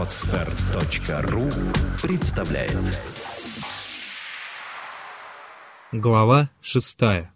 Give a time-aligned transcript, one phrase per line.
[0.00, 1.50] Отстар.ру
[2.00, 2.78] представляет
[5.92, 7.34] Глава шестая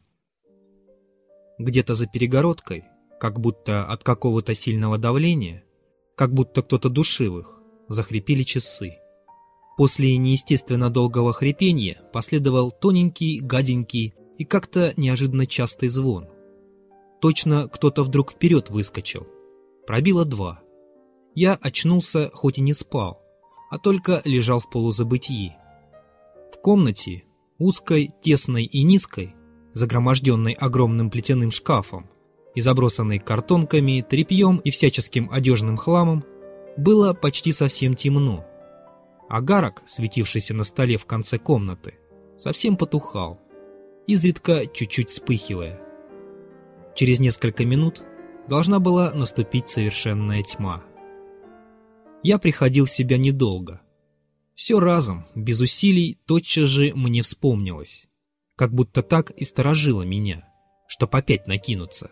[1.58, 2.85] Где-то за перегородкой,
[3.21, 5.63] как будто от какого-то сильного давления,
[6.17, 8.94] как будто кто-то душил их, захрипели часы.
[9.76, 16.30] После неестественно долгого хрипения последовал тоненький, гаденький и как-то неожиданно частый звон.
[17.20, 19.27] Точно кто-то вдруг вперед выскочил.
[19.87, 20.63] Пробило два.
[21.34, 23.20] Я очнулся, хоть и не спал,
[23.70, 25.56] а только лежал в полузабытии.
[26.52, 27.25] В комнате,
[27.59, 29.34] узкой, тесной и низкой,
[29.73, 32.09] загроможденной огромным плетяным шкафом
[32.55, 36.25] и забросанной картонками, тряпьем и всяческим одежным хламом,
[36.77, 38.47] было почти совсем темно.
[39.28, 41.95] Агарок, светившийся на столе в конце комнаты,
[42.39, 43.41] совсем потухал,
[44.06, 45.80] изредка чуть-чуть вспыхивая.
[46.95, 48.03] Через несколько минут
[48.48, 50.84] должна была наступить совершенная тьма
[52.24, 53.83] я приходил в себя недолго.
[54.55, 58.06] Все разом, без усилий, тотчас же мне вспомнилось.
[58.56, 60.48] Как будто так и сторожило меня,
[60.89, 62.11] чтоб опять накинуться.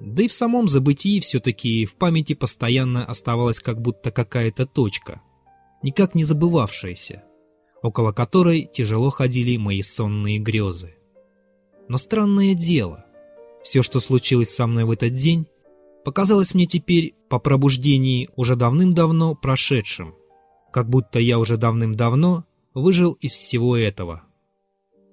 [0.00, 5.22] Да и в самом забытии все-таки в памяти постоянно оставалась как будто какая-то точка,
[5.82, 7.22] никак не забывавшаяся,
[7.82, 10.96] около которой тяжело ходили мои сонные грезы.
[11.88, 13.04] Но странное дело,
[13.62, 15.46] все, что случилось со мной в этот день,
[16.04, 20.14] показалось мне теперь по пробуждении уже давным-давно прошедшим,
[20.72, 24.22] как будто я уже давным-давно выжил из всего этого.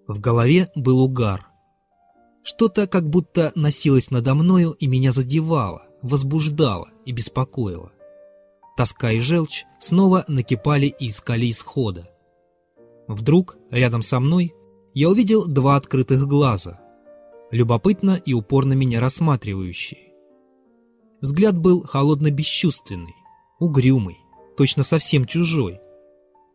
[0.07, 1.47] В голове был угар.
[2.43, 7.91] Что-то как будто носилось надо мною и меня задевало, возбуждало и беспокоило.
[8.77, 12.09] Тоска и желчь снова накипали и искали исхода.
[13.07, 14.53] Вдруг, рядом со мной,
[14.93, 16.79] я увидел два открытых глаза,
[17.51, 20.06] любопытно и упорно меня рассматривающие.
[21.19, 23.15] Взгляд был холодно-бесчувственный,
[23.59, 24.19] угрюмый,
[24.55, 25.79] точно совсем чужой.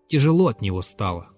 [0.09, 1.31] Тяжело от него стало.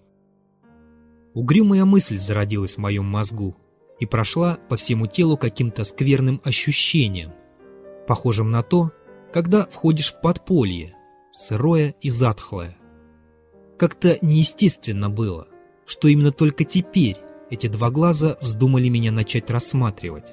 [1.33, 3.57] Угрюмая мысль зародилась в моем мозгу
[3.99, 7.31] и прошла по всему телу каким-то скверным ощущением,
[8.07, 8.91] похожим на то,
[9.33, 10.95] когда входишь в подполье,
[11.31, 12.77] сырое и затхлое.
[13.77, 15.47] Как-то неестественно было,
[15.87, 17.17] что именно только теперь
[17.49, 20.27] эти два глаза вздумали меня начать рассматривать.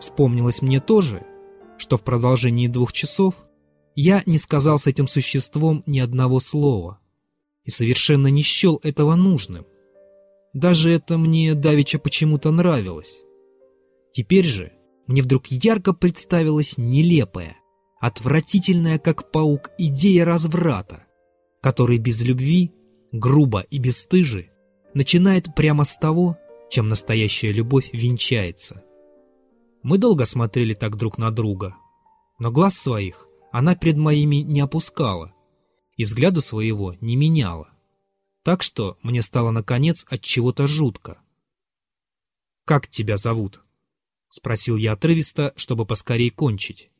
[0.00, 1.26] Вспомнилось мне тоже,
[1.80, 3.34] что в продолжении двух часов
[3.96, 7.00] я не сказал с этим существом ни одного слова
[7.64, 9.66] и совершенно не счел этого нужным.
[10.52, 13.18] Даже это мне давеча почему-то нравилось.
[14.12, 14.72] Теперь же
[15.06, 17.56] мне вдруг ярко представилась нелепая,
[18.00, 21.04] отвратительная как паук идея разврата,
[21.62, 22.72] который без любви,
[23.12, 24.50] грубо и бесстыже,
[24.92, 26.36] начинает прямо с того,
[26.68, 28.82] чем настоящая любовь венчается.
[29.82, 31.76] Мы долго смотрели так друг на друга,
[32.38, 35.34] но глаз своих она перед моими не опускала
[35.96, 37.70] и взгляду своего не меняла.
[38.42, 41.20] Так что мне стало, наконец, от чего-то жутко.
[42.64, 43.62] «Как тебя зовут?»—
[44.28, 46.90] спросил я отрывисто, чтобы поскорее кончить.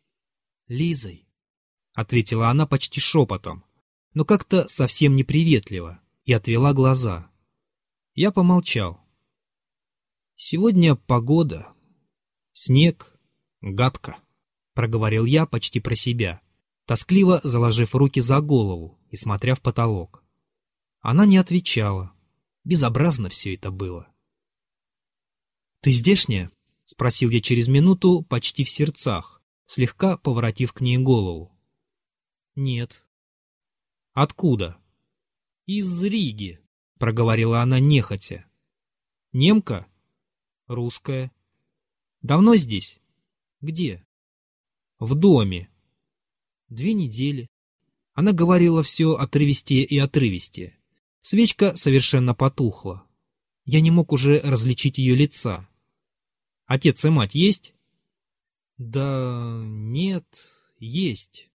[0.69, 1.27] «Лизой»,—
[1.95, 3.65] ответила она почти шепотом,
[4.15, 7.31] но как-то совсем неприветливо, и отвела глаза.
[8.15, 9.01] Я помолчал.
[10.35, 11.73] «Сегодня погода,
[12.53, 13.17] Снег.
[13.61, 14.19] Гадко.
[14.75, 16.41] Проговорил я почти про себя,
[16.85, 20.25] тоскливо заложив руки за голову и смотря в потолок.
[21.01, 22.13] Она не отвечала.
[22.65, 24.09] Безобразно все это было.
[25.81, 26.51] «Ты здешняя?»—
[26.85, 31.57] спросил я через минуту, почти в сердцах, слегка поворотив к ней голову.
[32.55, 33.07] «Нет».
[34.13, 34.77] «Откуда?»
[35.67, 36.61] «Из Риги»,—
[36.99, 38.45] проговорила она нехотя.
[39.33, 39.87] «Немка?»
[40.67, 41.33] «Русская».
[42.23, 42.99] Давно здесь?
[43.61, 44.07] Где?
[44.99, 45.71] В доме.
[46.69, 47.49] Две недели.
[48.13, 50.79] Она говорила все отрывистее и отрывистее.
[51.23, 53.07] Свечка совершенно потухла.
[53.65, 55.69] Я не мог уже различить ее лица.
[56.67, 57.75] Отец и мать есть?
[58.77, 60.25] Да нет,
[60.79, 61.51] есть.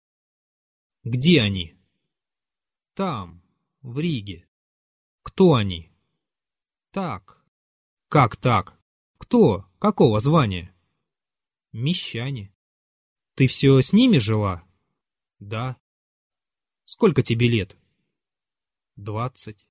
[1.03, 1.75] Где они?
[2.93, 3.43] Там,
[3.81, 4.47] в Риге.
[5.21, 5.91] Кто они?
[6.91, 7.43] Так.
[8.09, 8.79] Как так?
[9.25, 9.65] Кто?
[9.79, 10.71] Какого звания?
[11.71, 12.53] Мещане.
[13.33, 14.63] Ты все с ними жила?
[15.39, 15.77] Да.
[16.85, 17.75] Сколько тебе лет?
[18.95, 19.67] Двадцать.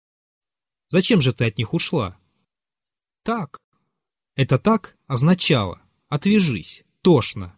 [0.88, 2.18] Зачем же ты от них ушла?
[3.22, 3.62] Так.
[4.34, 5.80] Это так означало.
[6.08, 6.82] Отвяжись.
[7.00, 7.56] Тошно.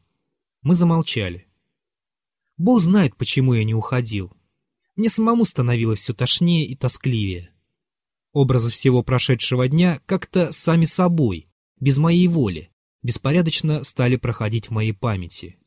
[0.60, 1.48] Мы замолчали.
[2.58, 4.36] Бог знает, почему я не уходил.
[4.96, 7.54] Мне самому становилось все тошнее и тоскливее.
[8.32, 11.48] Образы всего прошедшего дня как-то сами собой,
[11.80, 12.70] без моей воли,
[13.02, 15.58] беспорядочно стали проходить в моей памяти.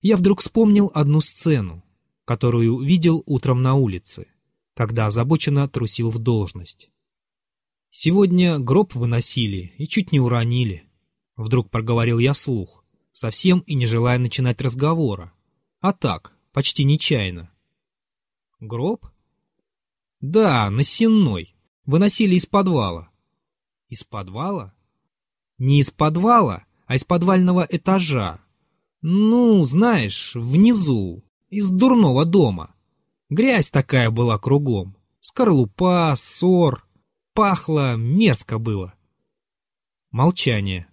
[0.00, 1.84] Я вдруг вспомнил одну сцену,
[2.24, 4.26] которую видел утром на улице,
[4.74, 6.90] когда озабоченно трусил в должность.
[7.90, 10.84] Сегодня гроб выносили и чуть не уронили.
[11.36, 15.32] Вдруг проговорил я слух, совсем и не желая начинать разговора.
[15.80, 17.50] А так, почти нечаянно.
[18.60, 19.06] Гроб?
[20.20, 21.54] Да, на сенной.
[21.84, 23.10] Выносили из подвала.
[23.88, 24.74] Из подвала?
[25.64, 28.40] Не из подвала, а из подвального этажа.
[29.00, 32.74] Ну, знаешь, внизу, из дурного дома.
[33.30, 34.96] Грязь такая была кругом.
[35.20, 36.84] Скорлупа, ссор.
[37.32, 38.94] Пахло, мерзко было.
[40.10, 40.88] Молчание.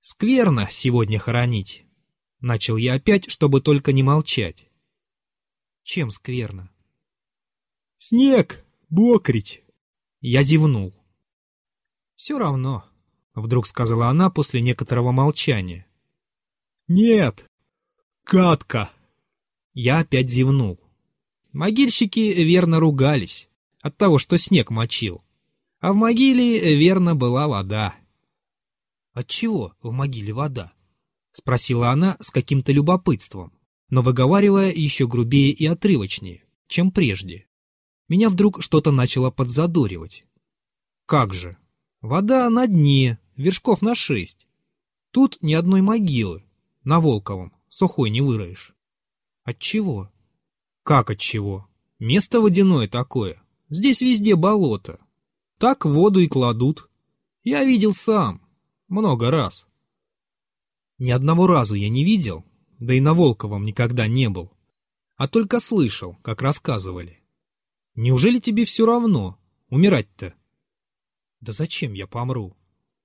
[0.00, 1.86] Скверно сегодня хоронить.
[2.40, 4.68] Начал я опять, чтобы только не молчать.
[5.84, 6.72] Чем скверно?
[7.98, 9.62] Снег, бокрить.
[10.20, 10.92] Я зевнул.
[12.16, 12.84] Все равно,
[13.36, 15.86] вдруг сказала она после некоторого молчания.
[16.88, 17.46] Нет,
[18.24, 18.90] катка.
[19.74, 20.80] Я опять зевнул.
[21.52, 23.48] Могильщики верно ругались
[23.80, 25.22] от того, что снег мочил.
[25.78, 27.94] А в могиле верно была вода.
[29.12, 30.72] «Отчего в могиле вода?»—
[31.32, 33.52] спросила она с каким-то любопытством,
[33.88, 37.46] но выговаривая еще грубее и отрывочнее, чем прежде.
[38.08, 40.24] Меня вдруг что-то начало подзадоривать.
[41.06, 41.56] «Как же?
[42.00, 44.46] Вода на дне, вершков на шесть.
[45.10, 46.44] Тут ни одной могилы,
[46.84, 48.74] на Волковом, сухой не выроешь».
[49.44, 50.10] «Отчего?»
[50.82, 51.68] «Как отчего?
[51.98, 53.42] Место водяное такое.
[53.68, 55.00] Здесь везде болото.
[55.58, 56.88] Так воду и кладут.
[57.42, 58.42] Я видел сам.
[58.88, 59.66] Много раз.
[60.98, 62.44] Ни одного разу я не видел,
[62.78, 64.52] да и на Волковом никогда не был,
[65.16, 67.22] а только слышал, как рассказывали.
[67.94, 69.38] Неужели тебе все равно?
[69.68, 70.34] Умирать-то?
[71.40, 72.56] Да зачем я помру?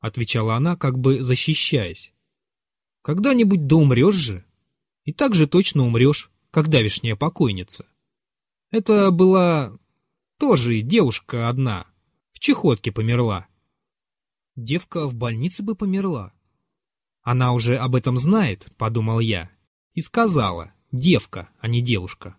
[0.01, 2.12] Отвечала она, как бы защищаясь.
[3.01, 4.44] Когда-нибудь да умрешь же.
[5.06, 7.86] И так же точно умрешь, как давишняя покойница.
[8.69, 9.71] Это была
[10.38, 11.88] тоже девушка одна,
[12.33, 13.48] в чехотке померла
[14.56, 16.33] девка в больнице бы померла.
[17.21, 19.50] Она уже об этом знает, подумал я,
[19.94, 22.38] и сказала, девка, а не девушка.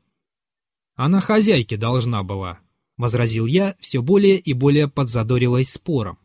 [0.95, 2.61] Она хозяйке должна была,
[2.97, 6.19] возразил я, все более и более подзадориваясь спором.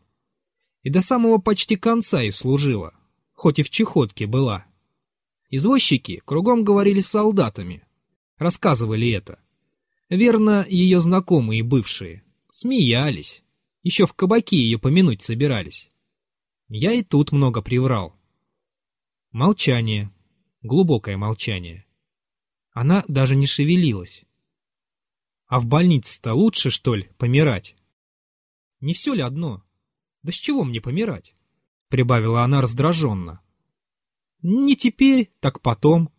[0.82, 2.94] И до самого почти конца и служила,
[3.32, 4.66] хоть и в чехотке была.
[5.50, 7.84] Извозчики кругом говорили с солдатами,
[8.36, 9.40] рассказывали это.
[10.08, 13.42] Верно, ее знакомые бывшие, смеялись.
[13.82, 15.90] Еще в кабаке ее помянуть собирались.
[16.68, 18.14] Я и тут много приврал.
[19.30, 20.10] Молчание.
[20.62, 21.86] Глубокое молчание.
[22.72, 24.24] Она даже не шевелилась.
[25.46, 27.76] А в больнице-то лучше, что ли, помирать?
[28.80, 29.62] Не все ли одно?
[30.28, 31.34] Да с чего мне помирать?
[31.88, 33.40] Прибавила она раздраженно.
[34.42, 36.10] Не теперь, так потом.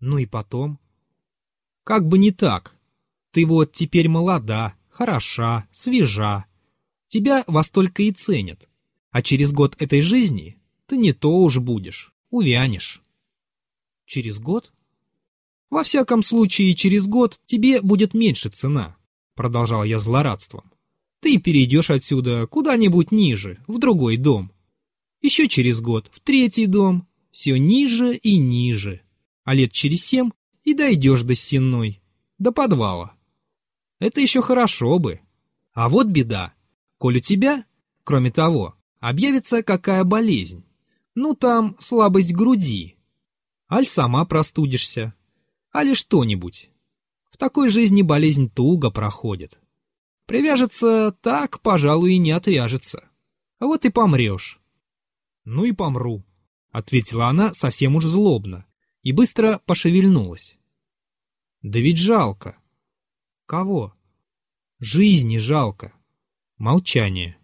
[0.00, 0.80] Ну и потом.
[1.82, 2.74] Как бы не так.
[3.30, 6.46] Ты вот теперь молода, хороша, свежа.
[7.06, 8.70] Тебя во столько и ценят.
[9.10, 10.56] А через год этой жизни
[10.86, 13.02] ты не то уж будешь, увянешь.
[14.06, 14.72] Через год?
[15.68, 18.96] Во всяком случае, через год тебе будет меньше цена,
[19.34, 20.73] продолжал я злорадством.
[21.24, 24.52] Ты перейдешь отсюда куда-нибудь ниже, в другой дом.
[25.22, 29.00] Еще через год в третий дом, все ниже и ниже.
[29.42, 30.32] А лет через семь
[30.64, 32.02] и дойдешь до сенной,
[32.36, 33.14] до подвала.
[34.00, 35.20] Это еще хорошо бы.
[35.72, 36.52] А вот беда.
[36.98, 37.64] Коль у тебя,
[38.04, 40.66] кроме того, объявится какая болезнь,
[41.14, 42.96] ну там слабость груди,
[43.72, 45.14] аль сама простудишься,
[45.72, 46.68] али что-нибудь.
[47.30, 49.58] В такой жизни болезнь туго проходит.
[50.26, 53.08] Привяжется так, пожалуй, и не отвяжется.
[53.58, 54.60] А вот и помрешь.
[55.44, 56.24] Ну и помру,—
[56.70, 58.66] ответила она совсем уж злобно
[59.02, 60.56] и быстро пошевельнулась.
[61.62, 62.58] Да ведь жалко.
[63.46, 63.94] Кого?
[64.80, 65.92] Жизни жалко.
[66.56, 67.38] Молчание.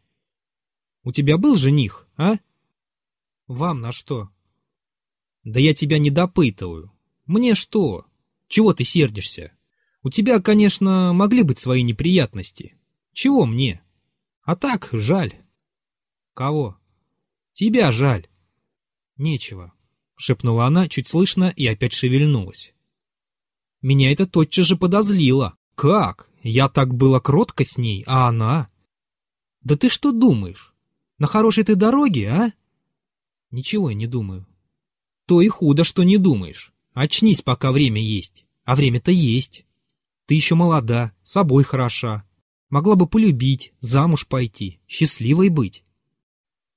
[1.05, 2.37] У тебя был жених, а?
[3.47, 4.31] Вам на что?
[5.45, 6.93] Да я тебя не допытываю.
[7.27, 8.07] Мне что?
[8.49, 9.57] Чего ты сердишься?
[10.03, 12.77] У тебя, конечно, могли быть свои неприятности.
[13.13, 13.83] Чего мне?
[14.43, 15.35] А так, жаль.
[16.35, 16.79] Кого?
[17.53, 18.27] Тебя жаль.
[19.17, 19.75] Нечего,
[20.17, 22.73] шепнула она чуть слышно и опять шевельнулась.
[23.83, 25.55] Меня это тотчас же подозлило.
[25.75, 26.31] Как?
[26.43, 28.71] Я так была кротко с ней, а она...
[29.63, 30.75] Да ты что думаешь?
[31.19, 32.53] На хорошей ты дороге, а?
[33.51, 34.47] Ничего я не думаю.
[35.27, 36.73] То и худо, что не думаешь.
[36.95, 38.47] Очнись, пока время есть.
[38.65, 39.67] А время-то есть.
[40.31, 42.25] Ты еще молода, собой хороша.
[42.69, 45.83] Могла бы полюбить, замуж пойти, счастливой быть.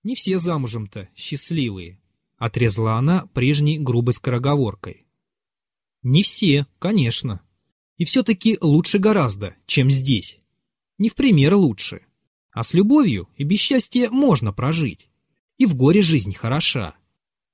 [0.02, 2.02] Не все замужем-то счастливые,
[2.38, 5.06] отрезала она прежней грубой скороговоркой.
[6.02, 7.42] Не все, конечно.
[7.98, 10.40] И все-таки лучше гораздо, чем здесь.
[10.98, 12.08] Не в пример лучше.
[12.50, 15.12] А с любовью и без счастья можно прожить.
[15.60, 16.96] И в горе жизнь хороша.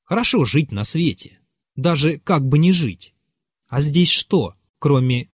[0.05, 1.39] Хорошо жить на свете.
[1.75, 3.13] Даже как бы не жить.
[3.67, 5.28] А здесь что, кроме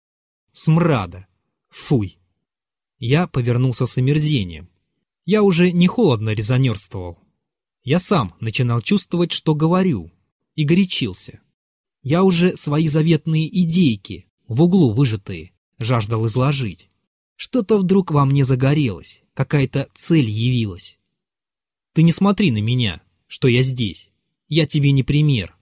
[0.55, 1.27] смрада?
[1.69, 2.19] Фуй.
[2.99, 4.71] Я повернулся с омерзением.
[5.27, 7.19] Я уже не холодно резонерствовал.
[7.83, 10.11] Я сам начинал чувствовать, что говорю,
[10.55, 11.41] и горячился.
[12.03, 16.89] Я уже свои заветные идейки, в углу выжатые, жаждал изложить.
[17.37, 20.99] Что-то вдруг во мне загорелось, какая-то цель явилась.
[21.93, 24.11] Ты не смотри на меня, что я здесь.
[24.49, 25.57] Я тебе не пример.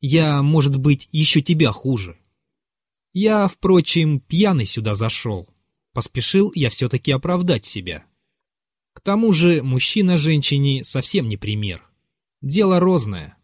[0.00, 2.18] Я, может быть, еще тебя хуже.
[3.20, 5.48] Я, впрочем, пьяный сюда зашел.
[5.92, 8.04] Поспешил я все-таки оправдать себя.
[8.92, 11.82] К тому же мужчина женщине совсем не пример.
[12.42, 13.36] Дело розное.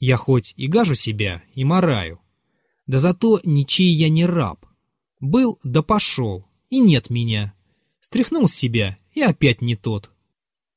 [0.00, 2.18] Я хоть и гажу себя, и мораю.
[2.88, 4.66] Да зато ничей я не раб.
[5.20, 7.54] Был, да пошел, и нет меня.
[8.00, 10.10] Стряхнул с себя, и опять не тот.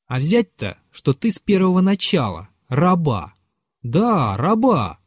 [0.06, 3.34] А взять-то, что ты с первого начала, раба.
[3.82, 5.00] Да, раба.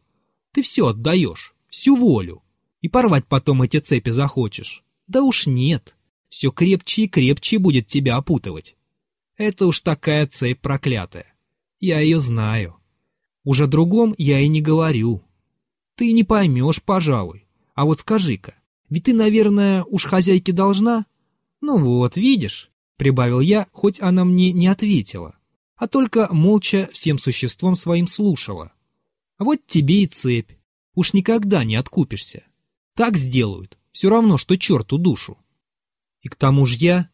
[0.51, 2.42] Ты все отдаешь, всю волю.
[2.83, 4.83] И порвать потом эти цепи захочешь.
[5.07, 5.95] Да уж нет.
[6.27, 8.75] Все крепче и крепче будет тебя опутывать.
[9.37, 11.33] Это уж такая цепь проклятая.
[11.79, 12.75] Я ее знаю.
[13.45, 15.23] Уже другом я и не говорю.
[15.95, 17.47] Ты не поймешь, пожалуй.
[17.73, 18.55] А вот скажи-ка,
[18.89, 21.05] ведь ты, наверное, уж хозяйке должна?
[21.61, 25.37] Ну вот, видишь, прибавил я, хоть она мне не ответила,
[25.77, 28.73] а только молча всем существом своим слушала.
[29.37, 30.51] А вот тебе и цепь.
[30.95, 32.43] Уж никогда не откупишься.
[32.95, 35.37] Так сделают, все равно, что черту душу.
[36.21, 37.09] И к тому же я,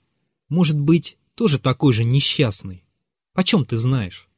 [0.49, 2.83] может быть, тоже такой же несчастный.
[3.33, 4.29] Почем ты знаешь?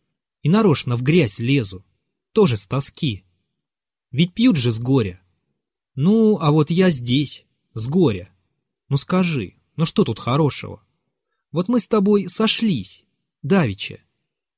[0.43, 1.83] И нарочно в грязь лезу.
[2.31, 3.23] Тоже с тоски.
[4.11, 5.21] Ведь пьют же с горя.
[5.95, 8.29] Ну, а вот я здесь, с горя.
[8.87, 10.83] Ну скажи, ну что тут хорошего?
[11.51, 13.03] Вот мы с тобой сошлись,
[13.41, 13.99] давеча.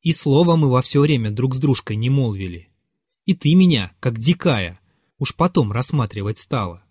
[0.02, 2.70] И слова мы во все время друг с дружкой не молвили.
[3.26, 4.80] И ты меня, как дикая,
[5.24, 6.84] уж потом рассматривать стала.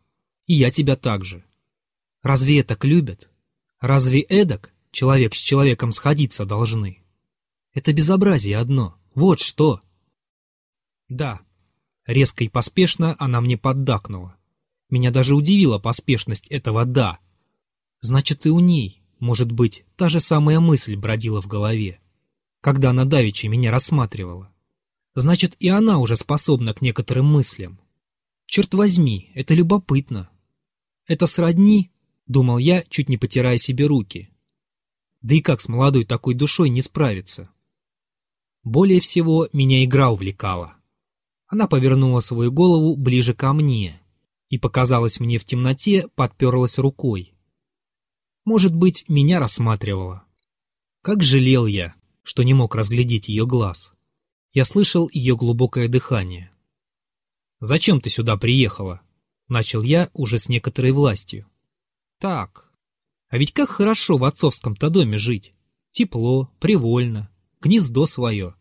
[0.47, 1.45] И я тебя также.
[2.23, 3.29] Разве это любят?
[3.79, 7.03] Разве эдак человек с человеком сходиться должны.
[7.75, 8.97] Это безобразие одно.
[9.15, 9.83] Вот что.
[11.11, 11.43] Да.
[12.07, 14.35] Резко и поспешно она мне поддакнула.
[14.89, 17.19] Меня даже удивила поспешность этого «да».
[18.01, 22.01] Значит, и у ней, может быть, та же самая мысль бродила в голове,
[22.63, 24.51] когда она давеча меня рассматривала.
[25.15, 27.79] Значит, и она уже способна к некоторым мыслям.
[28.53, 30.29] Черт возьми, это любопытно.
[31.07, 31.91] Это сродни,
[32.27, 34.29] думал я, чуть не потирая себе руки,
[35.23, 37.49] да и как с молодой такой душой не справиться?
[38.63, 40.75] Более всего меня игра увлекала.
[41.47, 43.99] Она повернула свою голову ближе ко мне
[44.51, 47.33] и показалась мне в темноте, подперлась рукой.
[48.45, 50.25] Может быть, меня рассматривала.
[51.01, 53.95] Как жалел я, что не мог разглядеть ее глаз.
[54.53, 56.53] Я слышал ее глубокое дыхание.
[57.65, 59.03] «Зачем ты сюда приехала?»—
[59.49, 61.47] начал я уже с некоторой властью.
[62.19, 62.73] «Так,
[63.29, 65.55] а ведь как хорошо в отцовском-то доме жить.
[65.93, 68.57] Тепло, привольно, гнездо свое.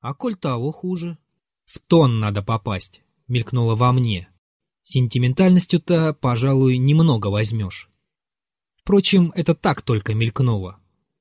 [0.00, 1.18] А коль того хуже.
[1.66, 4.28] В тон надо попасть, мелькнуло во мне.
[4.82, 7.90] Сентиментальностью-то, пожалуй, немного возьмешь.
[8.74, 10.80] Впрочем, это так только мелькнуло.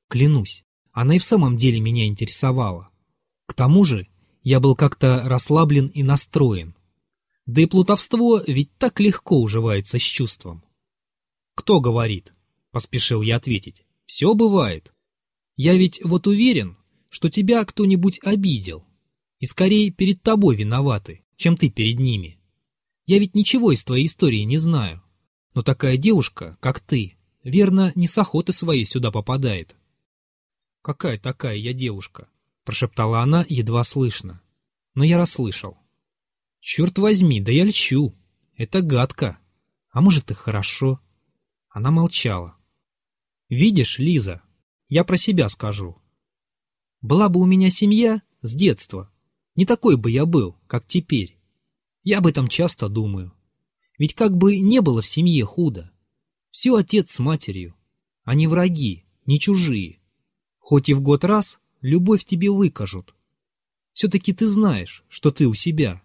[0.10, 2.90] Клянусь, она и в самом деле меня интересовала.
[3.46, 4.08] К тому же,
[4.42, 6.75] я был как-то расслаблен и настроен.
[7.46, 10.64] Да и плутовство ведь так легко уживается с чувством.
[11.56, 12.34] Кто говорит?
[12.72, 13.86] поспешил я ответить.
[14.06, 14.94] Все бывает.
[15.56, 16.78] Я ведь вот уверен,
[17.10, 18.86] что тебя кто-нибудь обидел.
[19.40, 22.40] И скорее перед тобой виноваты, чем ты перед ними.
[23.06, 25.02] Я ведь ничего из твоей истории не знаю.
[25.54, 29.76] Но такая девушка, как ты, верно, не с охоты своей сюда попадает.
[30.82, 32.28] Какая такая я девушка?
[32.64, 34.42] Прошептала она едва слышно.
[34.96, 35.78] Но я расслышал.
[36.68, 38.16] Черт возьми, да я льчу.
[38.56, 39.38] Это гадко.
[39.92, 41.00] А может и хорошо.
[41.70, 42.58] Она молчала.
[43.50, 44.42] Видишь, Лиза,
[44.88, 46.02] я про себя скажу.
[47.02, 49.12] Была бы у меня семья с детства,
[49.54, 51.38] не такой бы я был, как теперь.
[52.02, 53.32] Я об этом часто думаю.
[54.00, 55.92] Ведь как бы не было в семье худо.
[56.50, 57.76] Все отец с матерью.
[58.24, 60.00] Они враги, не чужие.
[60.58, 63.14] Хоть и в год раз любовь тебе выкажут.
[63.94, 66.02] Все-таки ты знаешь, что ты у себя.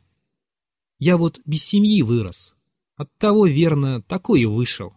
[1.01, 2.55] Я вот без семьи вырос.
[2.95, 4.93] Оттого, верно, такой и вышел.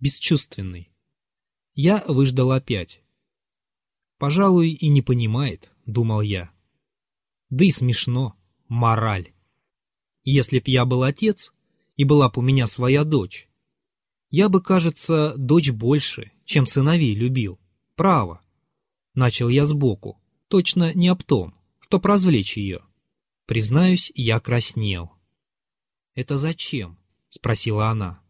[0.00, 0.90] Бесчувственный.
[1.74, 3.00] Я выждал опять.
[4.18, 6.50] Пожалуй, и не понимает, думал я.
[7.48, 8.34] Да и смешно.
[8.66, 9.32] Мораль.
[10.24, 11.52] Если б я был отец,
[11.96, 13.48] и была б у меня своя дочь,
[14.30, 17.60] я бы, кажется, дочь больше, чем сыновей любил.
[17.94, 18.40] Право.
[19.14, 22.80] Начал я сбоку, точно не об том, чтоб развлечь ее.
[23.46, 25.19] Признаюсь, я краснел.
[26.20, 26.98] «Это зачем?»—
[27.30, 28.20] спросила она.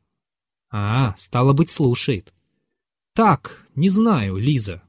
[0.71, 2.33] «А, стало быть, слушает».
[3.15, 4.85] «Так, не знаю, Лиза.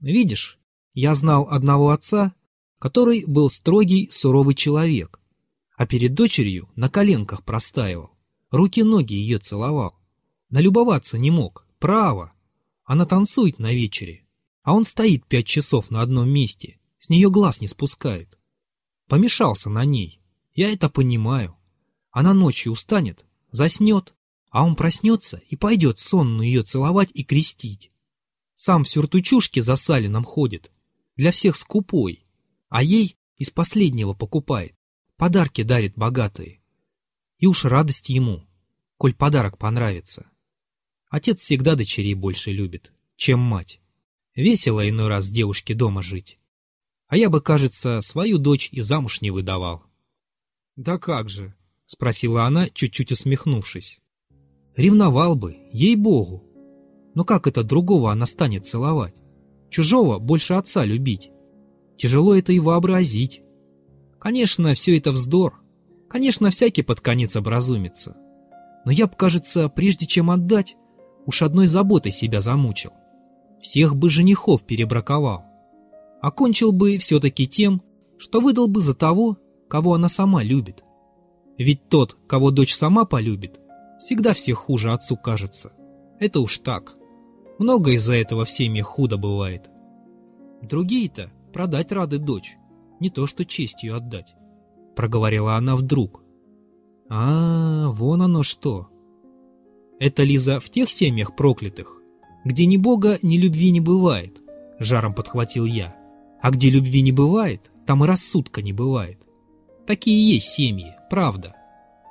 [0.00, 0.58] Видишь,
[0.94, 2.34] я знал одного отца,
[2.78, 5.20] который был строгий, суровый человек,
[5.76, 8.12] а перед дочерью на коленках простаивал,
[8.48, 9.94] руки-ноги ее целовал.
[10.48, 12.32] Налюбоваться не мог, право.
[12.84, 14.24] Она танцует на вечере,
[14.62, 18.38] а он стоит пять часов на одном месте, с нее глаз не спускает.
[19.08, 20.22] Помешался на ней,
[20.54, 21.55] я это понимаю.
[22.16, 24.14] Она ночью устанет, заснет,
[24.48, 27.92] а он проснется и пойдет сонную ее целовать и крестить.
[28.54, 30.72] Сам в сюртучушке за салином ходит,
[31.16, 32.24] для всех скупой,
[32.70, 34.74] а ей из последнего покупает,
[35.18, 36.62] подарки дарит богатые.
[37.36, 38.46] И уж радость ему,
[38.96, 40.24] коль подарок понравится.
[41.10, 43.78] Отец всегда дочерей больше любит, чем мать.
[44.34, 46.38] Весело иной раз девушке дома жить.
[47.08, 49.84] А я бы, кажется, свою дочь и замуж не выдавал.
[50.76, 51.54] «Да как же?»—
[51.86, 54.00] спросила она, чуть-чуть усмехнувшись.
[54.76, 56.44] «Ревновал бы, ей-богу.
[57.14, 59.14] Но как это другого она станет целовать?
[59.70, 61.30] Чужого больше отца любить.
[61.96, 63.42] Тяжело это и вообразить.
[64.18, 65.62] Конечно, все это вздор.
[66.08, 68.16] Конечно, всякий под конец образумится.
[68.84, 70.76] Но я б, кажется, прежде чем отдать,
[71.24, 72.92] уж одной заботой себя замучил.
[73.60, 75.44] Всех бы женихов перебраковал.
[76.20, 77.82] Окончил бы все-таки тем,
[78.18, 79.38] что выдал бы за того,
[79.68, 80.84] кого она сама любит.
[81.58, 83.60] Ведь тот, кого дочь сама полюбит,
[83.98, 85.72] всегда всех хуже отцу кажется.
[86.18, 86.96] Это уж так.
[87.58, 89.70] Много из-за этого в семьях худо бывает.
[90.62, 92.56] Другие-то продать рады дочь,
[93.00, 94.34] не то что честью отдать,—
[94.96, 96.22] проговорила она вдруг.
[97.08, 98.88] А, вон оно что.
[99.98, 102.02] Это, Лиза, в тех семьях проклятых,
[102.44, 104.40] где ни Бога, ни любви не бывает,—
[104.78, 105.96] жаром подхватил я.
[106.42, 109.18] А где любви не бывает, там и рассудка не бывает.
[109.86, 111.54] Такие есть семьи, правда.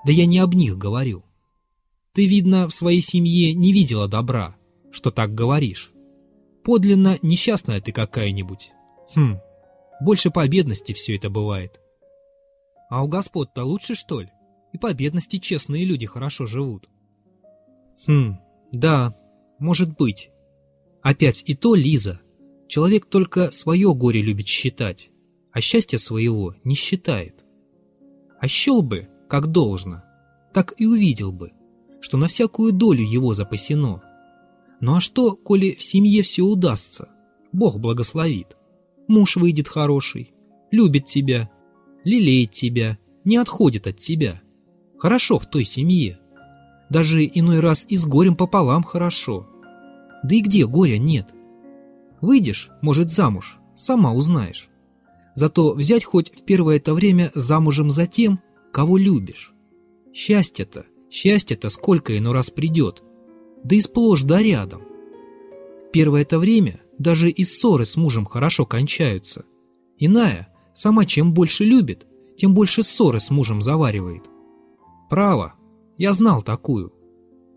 [0.06, 1.26] Да я не об них говорю.
[2.14, 4.56] Ты, видно, в своей семье не видела добра,
[4.92, 5.92] что так говоришь.
[6.64, 8.72] Подлинно несчастная ты какая-нибудь.
[9.16, 9.40] Хм,
[10.02, 11.80] больше по бедности все это бывает.
[12.90, 14.30] А у господ-то лучше, что ли?
[14.74, 16.90] И по бедности честные люди хорошо живут.
[18.08, 18.38] Хм,
[18.72, 19.16] да,
[19.60, 20.30] может быть.
[21.02, 22.22] Опять и то, Лиза.
[22.68, 25.12] Человек только свое горе любит считать,
[25.52, 27.45] а счастья своего не считает.
[28.39, 30.04] А счел бы, как должно,
[30.54, 31.52] так и увидел бы,
[32.02, 34.02] что на всякую долю его запасено.
[34.80, 37.10] Ну а что, коли в семье все удастся?
[37.52, 38.58] Бог благословит.
[39.08, 40.34] Муж выйдет хороший,
[40.71, 41.50] любит тебя,
[42.04, 44.41] лелеет тебя, не отходит от тебя.
[44.98, 46.19] Хорошо в той семье.
[46.89, 49.48] Даже иной раз и с горем пополам хорошо.
[50.24, 51.28] Да и где горя нет?
[52.21, 54.69] Выйдешь, может, замуж, сама узнаешь.
[55.36, 58.39] Зато взять хоть в первое это время замужем за тем,
[58.71, 59.54] кого любишь.
[60.13, 63.04] Счастье-то, счастье-то сколько иной раз придет,
[63.63, 64.82] да и сплошь да рядом.
[65.86, 69.45] В первое это время даже и ссоры с мужем хорошо кончаются.
[69.98, 74.24] Иная, сама чем больше любит, тем больше ссоры с мужем заваривает.
[75.10, 75.56] Право,
[75.98, 76.93] я знал такую.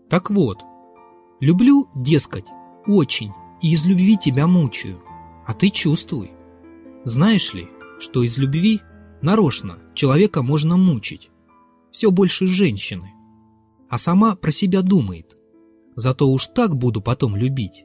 [0.09, 0.59] Так вот,
[1.39, 2.45] люблю, дескать,
[2.85, 5.01] очень, и из любви тебя мучаю,
[5.45, 6.31] а ты чувствуй.
[7.05, 7.67] Знаешь ли,
[7.99, 8.81] что из любви
[9.21, 11.29] нарочно человека можно мучить?
[11.91, 13.11] Все больше женщины.
[13.89, 15.37] А сама про себя думает.
[15.95, 17.83] Зато уж так буду потом любить,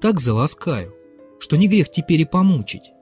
[0.00, 0.94] так заласкаю,
[1.40, 2.92] что не грех теперь и помучить.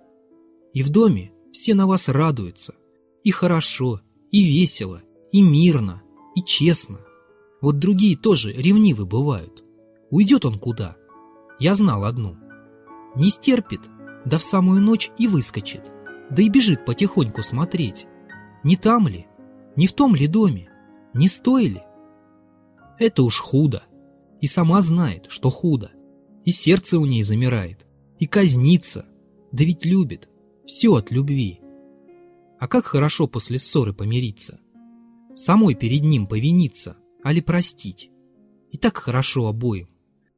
[0.72, 2.74] И в доме все на вас радуются.
[3.22, 4.00] И хорошо,
[4.30, 6.02] и весело, и мирно,
[6.34, 7.00] и честно.
[7.60, 9.64] Вот другие тоже ревнивы бывают.
[10.10, 10.96] Уйдет он куда?
[11.58, 12.36] Я знал одну.
[13.16, 13.80] Не стерпит,
[14.24, 15.90] да в самую ночь и выскочит.
[16.30, 18.06] Да и бежит потихоньку смотреть.
[18.62, 19.26] Не там ли?
[19.76, 20.68] Не в том ли доме?
[21.12, 21.82] Не стой ли?
[22.98, 23.84] Это уж худо.
[24.40, 25.92] И сама знает, что худо.
[26.44, 27.86] И сердце у ней замирает.
[28.18, 29.06] И казнится.
[29.52, 30.28] Да ведь любит.
[30.66, 31.60] Все от любви.
[32.58, 34.60] А как хорошо после ссоры помириться.
[35.36, 38.10] Самой перед ним повиниться, али простить.
[38.70, 39.88] И так хорошо обоим.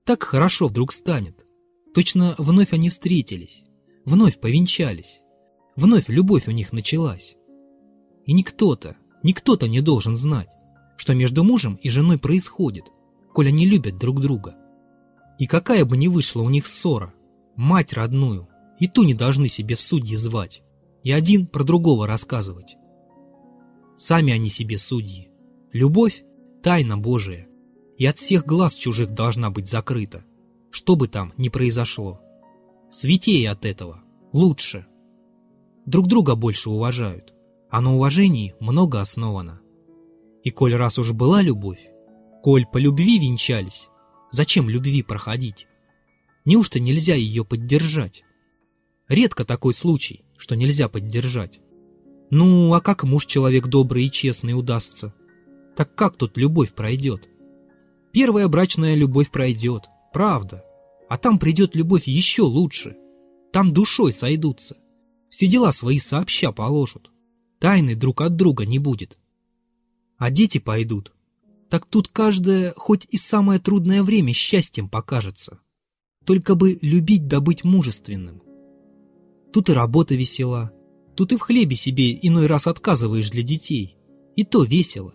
[0.04, 1.46] Так хорошо вдруг станет.
[1.94, 3.64] Точно вновь они встретились,
[4.06, 5.20] вновь повенчались,
[5.74, 7.36] вновь любовь у них началась.
[8.24, 10.48] И никто-то, никто-то не должен знать,
[10.96, 12.84] что между мужем и женой происходит,
[13.34, 14.56] коль они любят друг друга.
[15.38, 17.12] И какая бы ни вышла у них ссора,
[17.56, 20.62] мать родную, и ту не должны себе в судьи звать,
[21.02, 22.76] и один про другого рассказывать.
[23.96, 25.30] Сами они себе судьи.
[25.72, 26.24] Любовь—
[26.62, 27.48] тайна Божия,
[27.98, 30.24] и от всех глаз чужих должна быть закрыта,
[30.70, 32.20] что бы там ни произошло.
[32.98, 34.86] Святее от этого, лучше.
[35.84, 37.34] Друг друга больше уважают,
[37.68, 39.60] а на уважении много основано.
[40.44, 41.90] И коль раз уж была любовь,
[42.42, 43.88] коль по любви венчались,
[44.32, 45.66] зачем любви проходить?
[46.46, 48.24] Неужто нельзя ее поддержать?
[49.08, 51.60] Редко такой случай, что нельзя поддержать.
[52.30, 55.12] Ну, а как муж человек добрый и честный удастся?
[55.76, 57.28] Так как тут любовь пройдет?
[58.14, 59.82] Первая брачная любовь пройдет,
[60.14, 60.64] правда.
[61.08, 62.96] А там придет любовь еще лучше.
[63.52, 64.76] Там душой сойдутся.
[65.30, 67.10] Все дела свои сообща положат.
[67.58, 69.18] Тайны друг от друга не будет.
[70.18, 71.12] А дети пойдут.
[71.68, 75.60] Так тут каждое, хоть и самое трудное время, счастьем покажется.
[76.24, 78.42] Только бы любить да быть мужественным.
[79.52, 80.72] Тут и работа весела,
[81.16, 83.96] тут и в хлебе себе иной раз отказываешь для детей.
[84.36, 85.14] И то весело.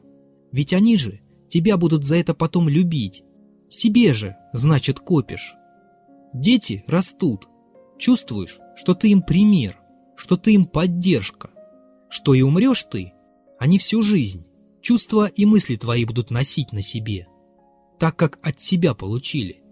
[0.52, 3.24] Ведь они же тебя будут за это потом любить.
[3.70, 5.54] Себе же, значит, копишь.
[6.34, 7.48] Дети растут.
[7.98, 9.80] Чувствуешь, что ты им пример,
[10.16, 11.50] что ты им поддержка.
[12.10, 13.14] Что и умрешь ты,
[13.66, 14.46] не всю жизнь.
[14.82, 17.28] Чувства и мысли твои будут носить на себе,
[18.00, 19.64] так как от себя получили.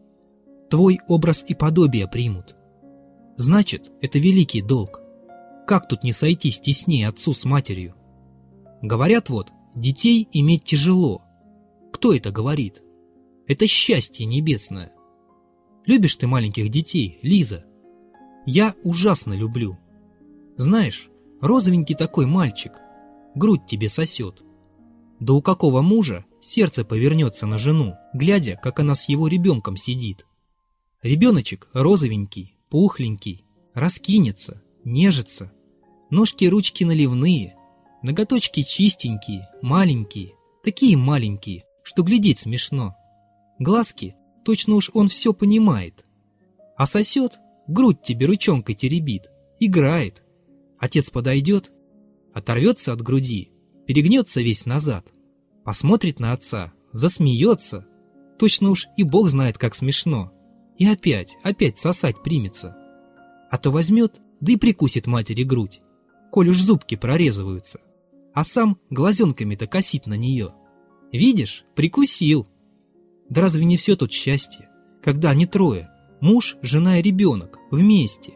[0.69, 2.55] Твой образ и подобие примут.
[3.35, 5.01] Значит, это великий долг.
[5.65, 7.95] Как тут не сойтись теснее отцу с матерью?
[8.81, 11.23] Говорят вот, детей иметь тяжело.
[11.91, 12.81] Кто это говорит?
[13.47, 14.91] Это счастье небесное.
[15.89, 17.65] Любишь ты маленьких детей, Лиза?
[18.45, 19.79] Я ужасно люблю.
[20.55, 21.09] Знаешь,
[21.41, 22.73] розовенький такой мальчик,
[23.33, 24.43] грудь тебе сосет.
[25.19, 30.27] Да у какого мужа сердце повернется на жену, глядя, как она с его ребенком сидит?
[31.01, 35.51] Ребеночек розовенький, пухленький, раскинется, нежится.
[36.11, 37.55] Ножки-ручки наливные,
[38.03, 42.93] ноготочки чистенькие, маленькие, такие маленькие, что глядеть смешно.
[43.57, 46.05] Глазки, точно уж он все понимает.
[46.77, 49.23] А сосет, грудь тебе ручонкой теребит,
[49.59, 50.23] играет.
[50.77, 51.71] Отец подойдет,
[52.33, 53.51] оторвется от груди,
[53.85, 55.05] перегнется весь назад,
[55.63, 57.85] посмотрит на отца, засмеется.
[58.37, 60.31] Точно уж и бог знает, как смешно
[60.79, 62.75] и опять, опять сосать примется.
[63.51, 65.81] А то возьмет, да и прикусит матери грудь,
[66.31, 67.81] коль уж зубки прорезываются,
[68.33, 70.53] а сам глазенками-то косит на нее.
[71.11, 72.47] Видишь, прикусил.
[73.29, 74.69] Да разве не все тут счастье,
[75.03, 75.89] когда они трое,
[76.19, 78.33] муж, жена и ребенок, вместе?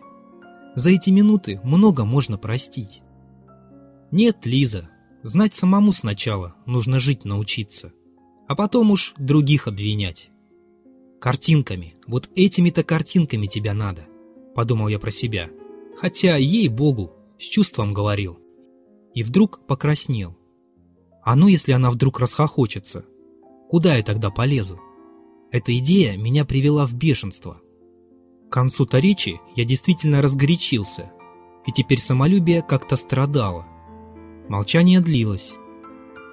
[0.76, 3.02] За эти минуты много можно простить.
[4.12, 4.90] Нет, Лиза,
[5.24, 7.92] знать самому сначала нужно жить научиться,
[8.48, 10.30] а потом уж других обвинять.
[11.20, 14.06] Картинками, вот этими-то картинками тебя надо,
[14.56, 15.50] подумал я про себя.
[15.98, 18.40] Хотя, ей-богу, с чувством говорил.
[19.14, 20.38] И вдруг покраснел.
[21.24, 23.06] А ну, если она вдруг расхохочется?
[23.74, 24.80] Куда я тогда полезу?
[25.50, 27.60] Эта идея меня привела в бешенство.
[28.48, 31.12] К концу-то речи я действительно разгорячился,
[31.66, 33.66] и теперь самолюбие как-то страдало.
[34.48, 35.56] Молчание длилось.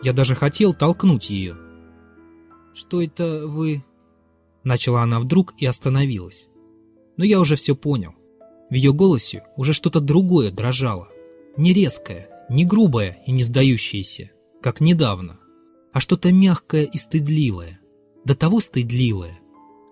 [0.03, 1.57] Я даже хотел толкнуть ее.
[2.75, 3.83] «Что это вы...»
[4.63, 6.45] Начала она вдруг и остановилась.
[7.17, 8.13] Но я уже все понял.
[8.69, 11.09] В ее голосе уже что-то другое дрожало.
[11.57, 15.40] Не резкое, не грубое и не сдающееся, как недавно,
[15.93, 17.81] а что-то мягкое и стыдливое.
[18.25, 19.41] До того стыдливое,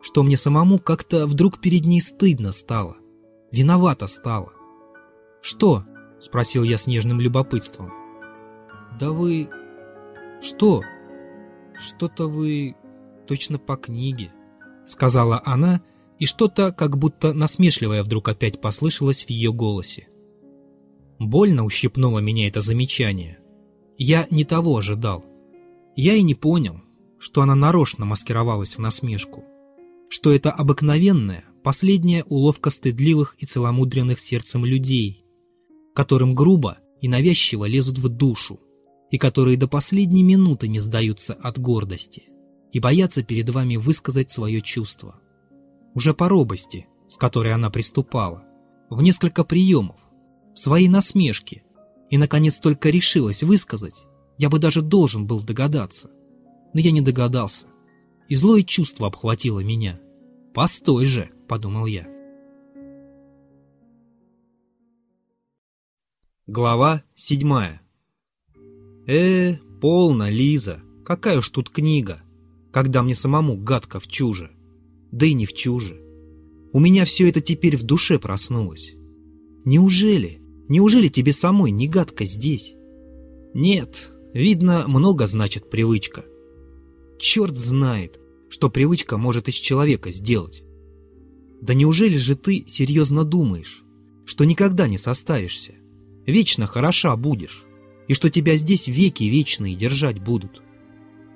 [0.02, 2.96] что мне самому как-то вдруг перед ней стыдно стало.
[3.50, 4.52] Виновато стало.
[5.40, 5.84] «Что?»—
[6.20, 7.92] спросил я с нежным любопытством.
[9.00, 9.48] «Да вы...»
[10.42, 10.82] «Что?»
[11.80, 12.74] «Что-то вы...
[13.26, 14.32] точно по книге»
[14.88, 15.80] сказала она,
[16.18, 20.08] и что-то, как будто насмешливое вдруг опять послышалось в ее голосе.
[21.18, 23.38] Больно ущипнуло меня это замечание.
[23.96, 25.24] Я не того ожидал.
[26.00, 26.80] Я и не понял,
[27.18, 29.42] что она нарочно маскировалась в насмешку.
[30.08, 35.24] Что это обыкновенная, последняя уловка стыдливых и целомудренных сердцем людей,
[35.96, 38.60] которым грубо и навязчиво лезут в душу,
[39.10, 42.28] и которые до последней минуты не сдаются от гордости
[42.72, 45.20] и боятся перед вами высказать свое чувство.
[45.94, 48.44] Уже по робости, с которой она приступала,
[48.88, 49.98] в несколько приемов,
[50.54, 51.64] в своей насмешке,
[52.08, 54.06] и, наконец, только решилась высказать,
[54.38, 56.10] я бы даже должен был догадаться.
[56.72, 57.66] Но я не догадался,
[58.28, 60.00] и злое чувство обхватило меня.
[60.54, 62.08] «Постой же»,— подумал я.
[66.46, 67.82] Глава седьмая.
[69.06, 72.22] Э, полно, Лиза, какая уж тут книга
[72.70, 74.50] когда мне самому гадко в чуже.
[75.10, 76.00] Да и не в чуже.
[76.72, 78.94] У меня все это теперь в душе проснулось.
[79.64, 82.74] Неужели, неужели тебе самой не гадко здесь?
[83.54, 86.24] Нет, Видно, много значит привычка.
[87.18, 90.62] Черт знает, что привычка может из человека сделать.
[91.60, 93.82] Да неужели же ты серьезно думаешь,
[94.26, 95.74] что никогда не состаришься,
[96.26, 97.64] вечно хороша будешь,
[98.06, 100.62] и что тебя здесь веки вечные держать будут?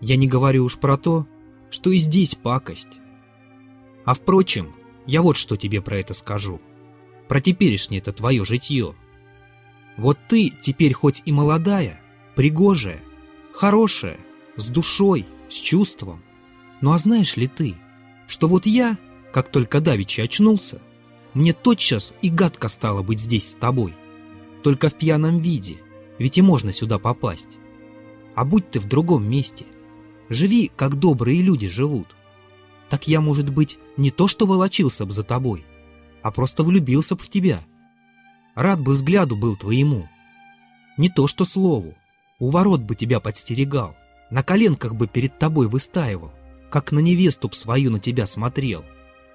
[0.01, 1.27] Я не говорю уж про то,
[1.71, 2.99] что и здесь пакость.
[4.05, 4.75] А впрочем,
[5.07, 6.61] я вот что тебе про это скажу.
[7.29, 8.95] Про теперешнее это твое житье.
[9.97, 12.02] Вот ты теперь хоть и молодая,
[12.35, 13.01] пригожая,
[13.53, 14.19] хорошая,
[14.57, 16.23] с душой, с чувством.
[16.81, 17.77] Ну а знаешь ли ты,
[18.27, 18.97] что вот я,
[19.33, 20.81] как только давеча очнулся,
[21.35, 23.95] мне тотчас и гадко стало быть здесь с тобой.
[24.63, 25.79] Только в пьяном виде,
[26.19, 27.59] ведь и можно сюда попасть.
[28.35, 29.67] А будь ты в другом месте,
[30.29, 32.09] живи, как добрые люди живут.
[32.89, 35.65] Так я, может быть, не то что волочился б за тобой,
[36.23, 37.61] а просто влюбился б в тебя.
[38.55, 40.09] Рад бы взгляду был твоему.
[40.99, 41.95] Не то что слову,
[42.43, 43.95] у ворот бы тебя подстерегал,
[44.29, 46.33] на коленках бы перед тобой выстаивал,
[46.71, 48.85] как на невесту б свою на тебя смотрел,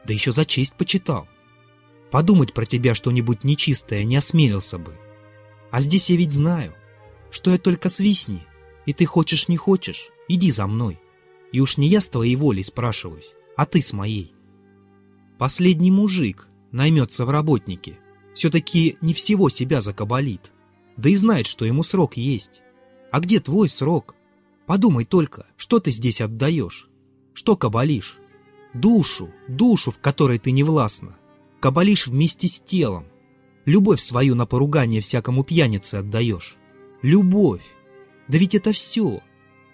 [0.04, 1.26] да еще за честь почитал.
[2.12, 4.94] Подумать про тебя что-нибудь нечистое не осмелился бы.
[5.72, 6.74] А здесь я ведь знаю,
[7.32, 8.46] что я только свистни,
[8.86, 11.00] и ты хочешь не хочешь, иди за мной.
[11.54, 14.34] И уж не я с твоей волей спрашиваюсь, а ты с моей.
[15.38, 18.00] Последний мужик наймется в работнике,
[18.36, 20.52] все-таки не всего себя закабалит,
[20.98, 22.64] да и знает, что ему срок есть.
[23.12, 24.16] А где твой срок?
[24.66, 26.90] Подумай только, что ты здесь отдаешь?
[27.34, 28.20] Что кабалишь?
[28.74, 31.18] Душу, душу, в которой ты не властна.
[31.60, 33.06] Кабалишь вместе с телом.
[33.66, 36.58] Любовь свою на поругание всякому пьянице отдаешь.
[37.02, 37.64] Любовь.
[38.28, 39.22] Да ведь это все.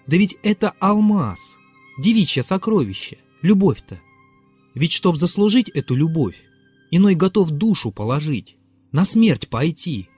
[0.06, 1.38] Да ведь это алмаз.
[1.98, 3.18] Девичье сокровище.
[3.42, 4.00] Любовь-то.
[4.74, 6.42] Ведь чтоб заслужить эту любовь,
[6.90, 8.56] иной готов душу положить,
[8.90, 10.08] на смерть пойти.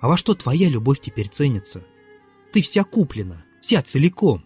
[0.00, 1.84] А во что твоя любовь теперь ценится?
[2.52, 4.44] Ты вся куплена, вся целиком.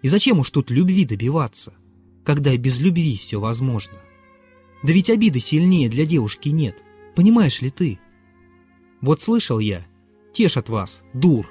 [0.00, 1.74] И зачем уж тут любви добиваться,
[2.24, 3.98] когда и без любви все возможно?
[4.82, 6.82] Да ведь обиды сильнее для девушки нет,
[7.14, 8.00] понимаешь ли ты?
[9.00, 9.86] Вот слышал я,
[10.32, 11.46] тешат вас, дур,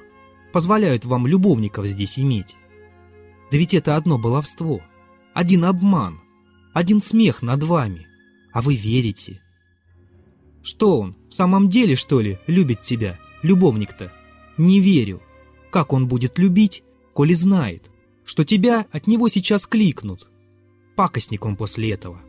[0.51, 2.55] позволяют вам любовников здесь иметь.
[3.51, 4.81] Да ведь это одно баловство,
[5.33, 6.19] один обман,
[6.73, 8.07] один смех над вами,
[8.51, 9.41] а вы верите.
[10.61, 14.11] Что он, в самом деле, что ли, любит тебя, любовник-то?
[14.57, 15.21] Не верю.
[15.71, 17.89] Как он будет любить, коли знает,
[18.25, 20.29] что тебя от него сейчас кликнут?
[20.97, 22.21] Пакостник он после этого.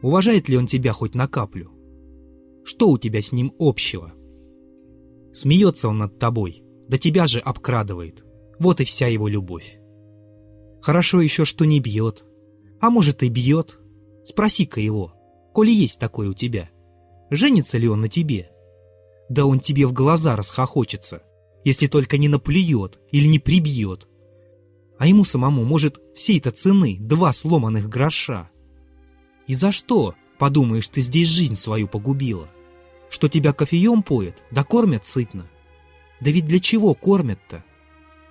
[0.00, 1.70] Уважает ли он тебя хоть на каплю?
[2.64, 4.14] Что у тебя с ним общего?
[5.34, 8.24] Смеется он над тобой, да тебя же обкрадывает.
[8.58, 9.78] Вот и вся его любовь.
[10.80, 12.24] Хорошо еще, что не бьет.
[12.80, 13.78] А может и бьет.
[14.24, 15.12] Спроси-ка его,
[15.52, 16.70] коли есть такое у тебя.
[17.28, 18.50] Женится ли он на тебе?
[19.28, 21.22] Да он тебе в глаза расхохочется
[21.64, 24.06] если только не наплюет или не прибьет.
[24.98, 28.50] А ему самому, может, всей-то цены два сломанных гроша.
[29.46, 32.48] И за что, подумаешь, ты здесь жизнь свою погубила?
[33.10, 35.50] Что тебя кофеем поят, да кормят сытно?
[36.20, 37.64] Да ведь для чего кормят-то?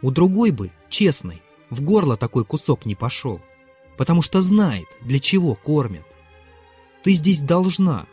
[0.02, 3.42] У другой бы, честный, в горло такой кусок не пошел,
[3.98, 6.06] потому что знает, для чего кормят.
[7.04, 8.06] Ты здесь должна.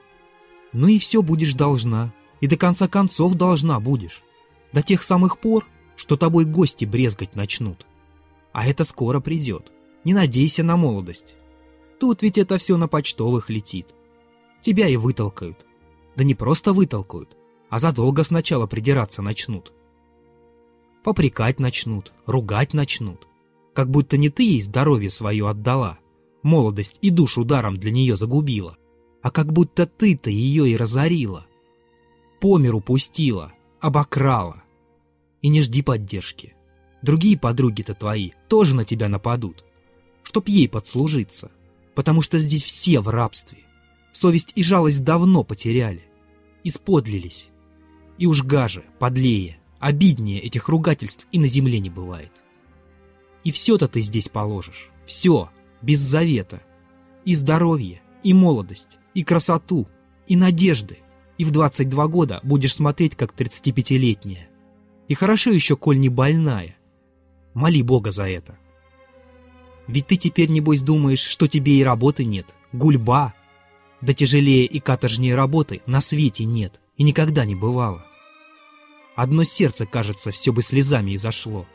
[0.73, 4.23] Ну и все будешь должна, и до конца концов должна будешь
[4.73, 7.87] до тех самых пор, что тобой гости брезгать начнут.
[8.53, 9.71] А это скоро придет.
[10.05, 11.35] Не надейся на молодость.
[11.99, 13.87] Тут ведь это все на почтовых летит.
[14.63, 15.67] Тебя и вытолкают.
[16.17, 17.37] Да не просто вытолкают,
[17.69, 19.73] а задолго сначала придираться начнут.
[21.05, 23.27] Попрекать начнут, ругать начнут.
[23.75, 25.99] Как будто не ты ей здоровье свое отдала,
[26.43, 28.77] молодость и душу даром для нее загубила,
[29.23, 31.47] а как будто ты-то ее и разорила.
[32.41, 34.63] По миру пустила, обокрала.
[35.43, 36.55] И не жди поддержки.
[37.03, 39.65] Другие подруги-то твои тоже на тебя нападут,
[40.23, 41.51] чтоб ей подслужиться,
[41.95, 43.59] потому что здесь все в рабстве.
[44.13, 46.05] Совесть и жалость давно потеряли,
[46.63, 47.49] исподлились.
[48.19, 52.33] И уж гаже, подлее, обиднее этих ругательств и на земле не бывает.
[53.45, 56.63] И все-то ты здесь положишь, все, без завета.
[57.25, 59.89] И здоровье, и молодость, и красоту,
[60.27, 60.99] и надежды–
[61.41, 64.51] и в 22 года будешь смотреть, как 35-летняя.
[65.09, 66.77] И хорошо еще, коль не больная.
[67.55, 68.59] Моли Бога за это.
[69.87, 73.33] Ведь ты теперь, небось, думаешь, что тебе и работы нет, гульба.
[74.03, 78.05] Да тяжелее и каторжнее работы на свете нет и никогда не бывало.
[79.17, 81.67] Одно сердце, кажется, все бы слезами изошло.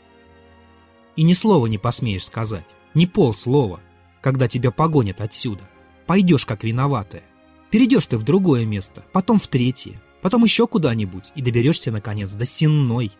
[1.15, 3.79] И ни слова не посмеешь сказать, ни полслова,
[4.21, 5.67] когда тебя погонят отсюда.
[6.05, 7.23] Пойдешь как виноватая.
[7.71, 12.45] Перейдешь ты в другое место, потом в третье, потом еще куда-нибудь и доберешься, наконец, до
[12.45, 13.11] Сенной.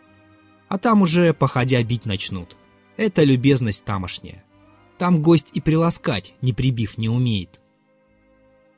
[0.68, 2.56] А там уже, походя, бить начнут.
[2.96, 4.44] Это любезность тамошняя.
[4.98, 7.60] Там гость и приласкать, не прибив, не умеет.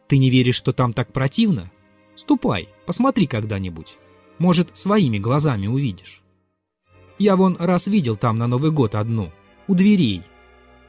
[0.08, 1.70] Ты не веришь, что там так противно?
[2.16, 3.96] Ступай, посмотри когда-нибудь.
[4.38, 6.22] Может, своими глазами увидишь.
[7.18, 9.32] Я вон раз видел там на Новый год одну,
[9.66, 10.22] у дверей.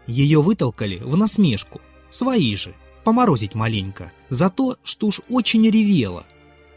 [0.07, 6.25] Ее вытолкали в насмешку, свои же, поморозить маленько, за то, что уж очень ревела,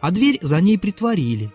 [0.01, 1.53] а дверь за ней притворили.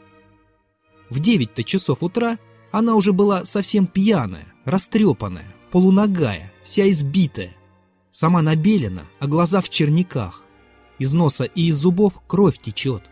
[1.09, 2.37] В девять-то часов утра
[2.71, 7.55] она уже была совсем пьяная, растрепанная, полуногая, вся избитая.
[8.11, 10.43] Сама набелена, а глаза в черниках.
[10.99, 13.03] Из носа и из зубов кровь течет.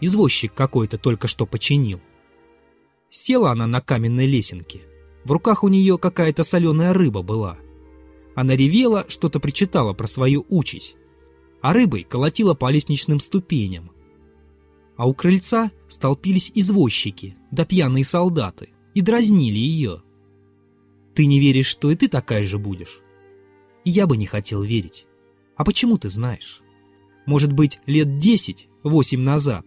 [0.00, 2.00] Извозчик какой-то только что починил.
[3.08, 4.80] Села она на каменной лесенке.
[5.24, 7.56] В руках у нее какая-то соленая рыба была.
[8.34, 10.96] Она ревела, что-то причитала про свою участь.
[11.60, 13.92] А рыбой колотила по лестничным ступеням.
[14.96, 20.02] А у крыльца столпились извозчики, да пьяные солдаты, и дразнили ее.
[21.14, 23.00] Ты не веришь, что и ты такая же будешь?
[23.84, 25.06] я бы не хотел верить.
[25.56, 26.62] А почему ты знаешь?
[27.26, 29.66] Может быть, лет десять, восемь назад,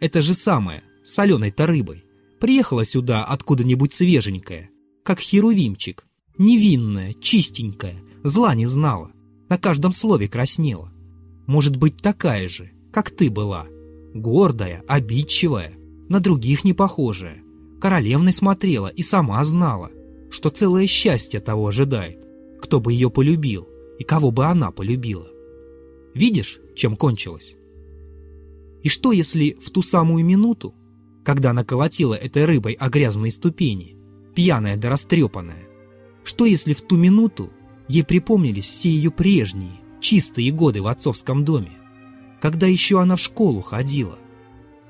[0.00, 2.04] это же самое, соленой-то рыбой,
[2.40, 4.70] приехала сюда откуда-нибудь свеженькая,
[5.02, 6.06] как херувимчик,
[6.40, 9.12] невинная, чистенькая, зла не знала,
[9.50, 10.90] на каждом слове краснела.
[11.46, 13.66] Может быть, такая же, как ты была,
[14.14, 15.74] гордая, обидчивая,
[16.08, 17.42] на других не похожая,
[17.78, 19.90] королевной смотрела и сама знала,
[20.30, 22.26] что целое счастье того ожидает,
[22.62, 25.28] кто бы ее полюбил и кого бы она полюбила.
[26.14, 27.54] Видишь, чем кончилось?
[28.82, 30.74] И что, если в ту самую минуту,
[31.22, 33.98] когда она колотила этой рыбой о грязные ступени,
[34.34, 35.69] пьяная да растрепанная,
[36.24, 37.50] что, если в ту минуту
[37.88, 41.72] ей припомнились все ее прежние, чистые годы в отцовском доме,
[42.40, 44.18] когда еще она в школу ходила,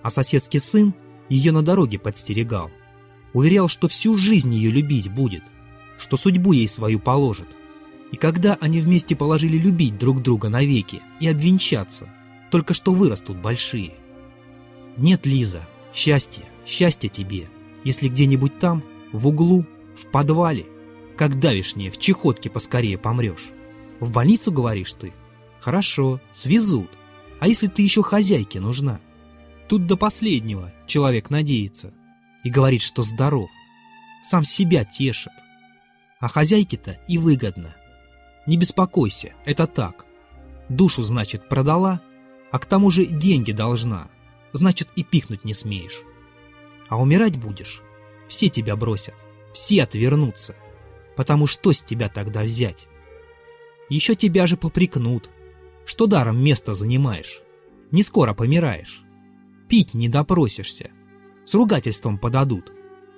[0.02, 0.94] а соседский сын
[1.28, 2.70] ее на дороге подстерегал,
[3.32, 5.44] Уверял, что всю жизнь ее любить будет,
[5.98, 7.48] что судьбу ей свою положит.
[8.10, 12.08] И когда они вместе положили любить друг друга навеки и обвенчаться,
[12.50, 13.94] только что вырастут большие.
[14.96, 17.48] Нет, Лиза, счастья, счастья тебе,
[17.84, 19.64] если где-нибудь там, в углу,
[19.96, 20.66] в подвале,
[21.20, 23.50] как давишнее, в чехотке поскорее помрешь.
[24.00, 25.12] В больницу, говоришь ты?
[25.60, 26.88] Хорошо, свезут.
[27.40, 29.00] А если ты еще хозяйке нужна?
[29.68, 31.92] Тут до последнего человек надеется
[32.42, 33.50] и говорит, что здоров.
[34.24, 35.34] Сам себя тешит.
[36.20, 37.76] А хозяйке-то и выгодно.
[38.46, 40.06] Не беспокойся, это так.
[40.70, 42.00] Душу, значит, продала,
[42.50, 44.08] а к тому же деньги должна.
[44.54, 46.00] Значит, и пикнуть не смеешь.
[46.88, 47.82] А умирать будешь?
[48.26, 49.16] Все тебя бросят,
[49.52, 50.54] все отвернутся.
[51.20, 52.88] Потому что с тебя тогда взять?
[53.90, 55.28] Еще тебя же попрекнут,
[55.84, 57.42] что даром место занимаешь.
[57.90, 59.02] Не скоро помираешь.
[59.68, 60.90] Пить не допросишься
[61.44, 62.72] с ругательством подадут.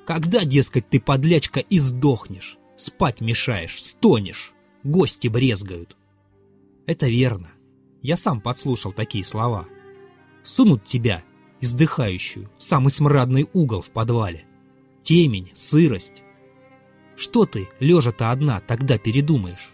[0.04, 5.96] Когда, дескать, ты подлячка и сдохнешь, спать мешаешь, стонешь, гости брезгают.
[6.86, 7.52] Это верно.
[8.00, 9.68] Я сам подслушал такие слова.
[10.42, 11.22] Сунут тебя,
[11.60, 14.44] издыхающую, в самый смрадный угол в подвале.
[15.04, 16.24] Темень, сырость.
[17.16, 19.72] Что ты, лежа-то одна, тогда передумаешь?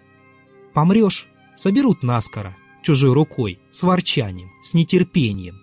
[0.74, 5.57] Помрешь, соберут наскоро, чужой рукой, с ворчанием, с нетерпением.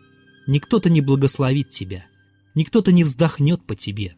[0.47, 2.05] Никто-то не благословит тебя.
[2.53, 4.15] Никто-то не вздохнет по тебе.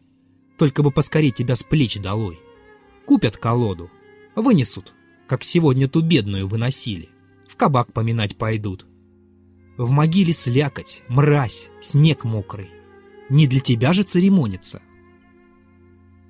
[0.58, 2.38] Только бы поскорее тебя с плеч долой.
[3.06, 3.90] Купят колоду,
[4.34, 4.92] вынесут,
[5.26, 7.08] как сегодня ту бедную выносили.
[7.48, 8.86] В кабак поминать пойдут.
[9.76, 12.70] В могиле слякоть, мразь, снег мокрый.
[13.28, 14.82] Не для тебя же церемониться.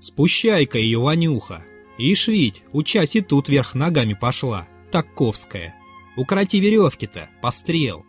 [0.01, 1.65] Спущай-ка ее, Ванюха.
[1.99, 5.75] Ишь ведь, учась и тут вверх ногами пошла, таковская.
[6.17, 8.05] Укроти веревки-то, пострел.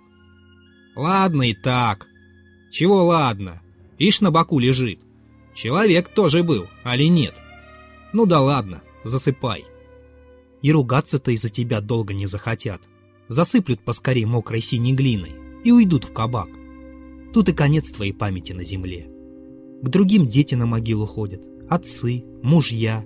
[0.95, 2.08] Ладно и так.
[2.71, 3.62] Чего ладно?
[3.97, 4.99] Ишь на боку лежит.
[5.56, 7.36] Человек тоже был, али нет?
[8.13, 9.65] Ну да ладно, засыпай.
[10.62, 12.82] И ругаться-то из-за тебя долго не захотят.
[13.28, 16.49] Засыплют поскорей мокрой синей глиной и уйдут в кабак.
[17.34, 19.10] Тут и конец твоей памяти на земле.
[19.81, 23.05] К другим дети на могилу ходят, отцы, мужья.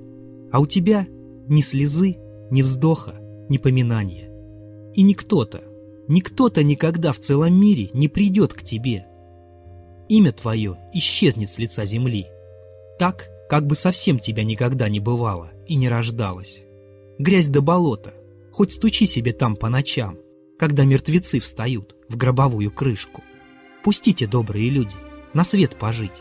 [0.51, 1.07] А у тебя
[1.47, 2.18] ни слезы,
[2.49, 3.16] ни вздоха,
[3.49, 4.30] ни поминания.
[4.93, 5.64] И никто-то,
[6.07, 9.05] никто-то никогда в целом мире не придет к тебе,
[10.07, 12.28] имя твое исчезнет с лица земли.
[12.99, 16.61] Так, как бы совсем тебя никогда не бывало и не рождалось.
[17.18, 18.14] Грязь до болота,
[18.51, 20.18] хоть стучи себе там по ночам,
[20.57, 23.24] когда мертвецы встают в гробовую крышку.
[23.84, 24.95] Пустите, добрые люди,
[25.34, 26.14] на свет пожить.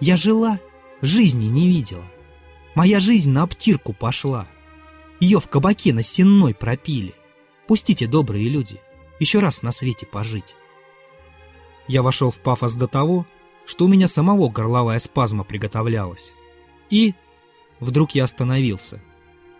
[0.00, 0.60] Я жила,
[1.00, 2.04] жизни не видела.
[2.74, 4.46] Моя жизнь на обтирку пошла.
[5.20, 7.14] Ее в кабаке на сенной пропили.
[7.66, 8.80] Пустите, добрые люди,
[9.20, 10.54] еще раз на свете пожить.
[11.86, 13.26] Я вошел в пафос до того,
[13.66, 16.32] что у меня самого горловая спазма приготовлялась.
[16.90, 17.14] И...
[17.80, 19.02] Вдруг я остановился.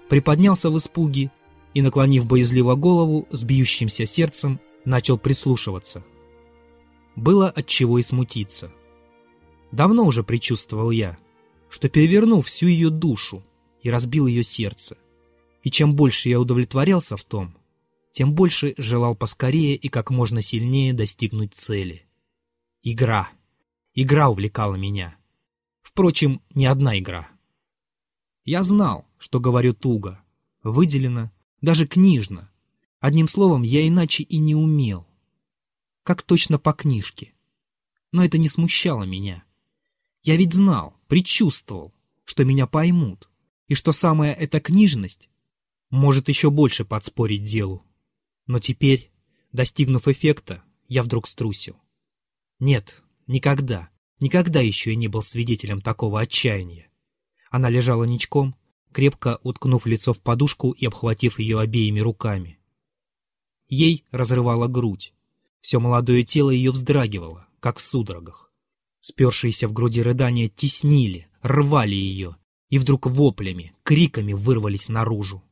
[0.08, 1.30] Приподнялся в испуге
[1.74, 6.04] и, наклонив боязливо голову, с бьющимся сердцем, начал прислушиваться.
[7.16, 8.72] Было от чего и смутиться.
[9.72, 11.18] Давно уже предчувствовал я,
[11.74, 13.44] что перевернул всю ее душу
[13.82, 14.96] и разбил ее сердце.
[15.64, 17.56] И чем больше я удовлетворялся в том,
[18.12, 22.06] тем больше желал поскорее и как можно сильнее достигнуть цели.
[22.84, 23.28] Игра.
[23.92, 25.16] Игра увлекала меня.
[25.82, 27.28] Впрочем, не одна игра.
[28.44, 30.22] Я знал, что говорю туго,
[30.62, 32.52] выделено, даже книжно.
[33.00, 35.08] Одним словом, я иначе и не умел.
[36.04, 37.34] Как точно по книжке.
[38.12, 39.42] Но это не смущало меня.
[40.24, 41.94] Я ведь знал, предчувствовал,
[42.24, 43.28] что меня поймут,
[43.68, 45.28] и что самая эта книжность
[45.90, 47.84] может еще больше подспорить делу.
[48.46, 49.12] Но теперь,
[49.52, 51.76] достигнув эффекта, я вдруг струсил.
[52.58, 56.88] Нет, никогда, никогда еще я не был свидетелем такого отчаяния.
[57.50, 58.56] Она лежала ничком,
[58.92, 62.58] крепко уткнув лицо в подушку и обхватив ее обеими руками.
[63.68, 65.12] Ей разрывала грудь.
[65.60, 68.53] Все молодое тело ее вздрагивало, как в судорогах.
[69.06, 72.36] Спершиеся в груди рыдания теснили, рвали ее,
[72.70, 75.44] и вдруг воплями, криками вырвались наружу.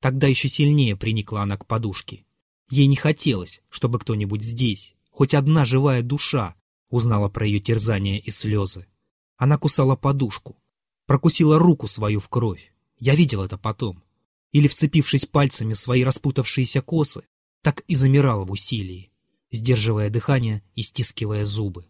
[0.00, 2.24] Тогда еще сильнее приникла она к подушке.
[2.70, 6.56] Ей не хотелось, чтобы кто-нибудь здесь, хоть одна живая душа,
[6.90, 8.88] узнала про ее терзания и слезы.
[9.36, 10.60] Она кусала подушку,
[11.06, 12.74] прокусила руку свою в кровь.
[12.98, 14.02] Я видел это потом.
[14.50, 17.22] Или, вцепившись пальцами в свои распутавшиеся косы,
[17.62, 19.12] так и замирала в усилии,
[19.52, 21.86] сдерживая дыхание и стискивая зубы.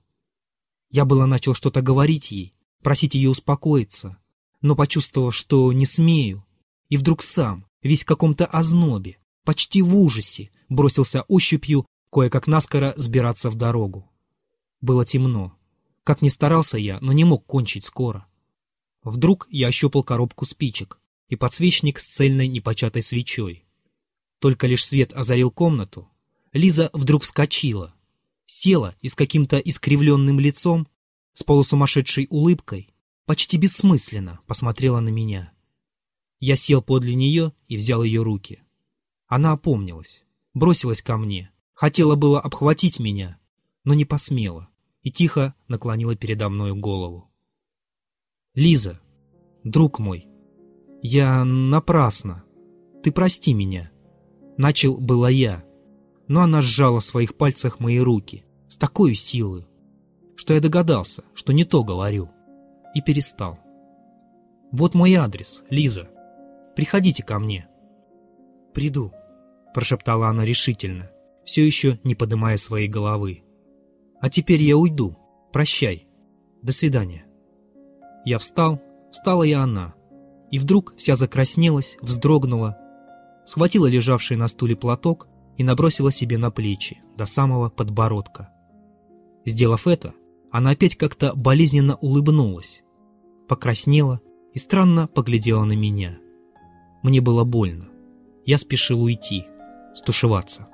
[0.94, 4.16] Я было начал что-то говорить ей, просить ее успокоиться,
[4.62, 6.46] но почувствовав, что не смею,
[6.88, 13.50] и вдруг сам, весь в каком-то ознобе, почти в ужасе, бросился ощупью кое-как наскоро сбираться
[13.50, 14.08] в дорогу.
[14.80, 15.56] Было темно.
[16.04, 18.28] Как ни старался я, но не мог кончить скоро.
[19.02, 23.64] Вдруг я ощупал коробку спичек и подсвечник с цельной непочатой свечой.
[24.38, 26.08] Только лишь свет озарил комнату.
[26.52, 27.93] Лиза вдруг вскочила,
[28.54, 30.86] села и с каким-то искривленным лицом,
[31.32, 32.94] с полусумасшедшей улыбкой,
[33.26, 35.52] почти бессмысленно посмотрела на меня.
[36.38, 38.62] Я сел подле нее и взял ее руки.
[39.26, 43.38] Она опомнилась, бросилась ко мне, хотела было обхватить меня,
[43.82, 44.68] но не посмела
[45.02, 47.30] и тихо наклонила передо мною голову.
[48.54, 49.00] «Лиза,
[49.64, 50.28] друг мой,
[51.02, 52.44] я напрасно.
[53.02, 53.90] Ты прости меня».
[54.56, 55.64] Начал было я,
[56.28, 59.66] но она сжала в своих пальцах мои руки с такой силой,
[60.36, 62.30] что я догадался, что не то говорю,
[62.94, 63.58] и перестал.
[64.72, 66.08] «Вот мой адрес, Лиза.
[66.74, 67.68] Приходите ко мне».
[68.72, 69.12] «Приду»,—
[69.74, 71.10] прошептала она решительно,
[71.44, 73.44] все еще не поднимая своей головы.
[74.20, 75.16] «А теперь я уйду.
[75.52, 76.08] Прощай.
[76.62, 77.26] До свидания».
[78.24, 78.80] Я встал,
[79.12, 79.94] встала и она,
[80.50, 82.78] и вдруг вся закраснелась, вздрогнула,
[83.44, 88.50] схватила лежавший на стуле платок и набросила себе на плечи до самого подбородка.
[89.44, 90.14] Сделав это,
[90.50, 92.82] она опять как-то болезненно улыбнулась,
[93.48, 94.20] покраснела
[94.52, 96.18] и странно поглядела на меня.
[97.02, 97.88] Мне было больно.
[98.46, 99.46] Я спешил уйти,
[99.94, 100.68] стушеваться.